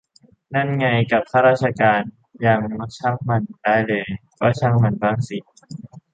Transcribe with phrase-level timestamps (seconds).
[0.53, 2.01] นั่นไง กับข้าราชการ
[2.45, 2.61] ยัง
[2.97, 4.05] ช่างมันได้เลย
[4.39, 5.37] ก็ช่างมันบ้างสิ